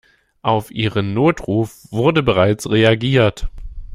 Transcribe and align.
Auf 0.41 0.71
Ihren 0.71 1.13
Notruf 1.13 1.85
wurde 1.91 2.23
bereits 2.23 2.67
reagiert. 2.67 3.49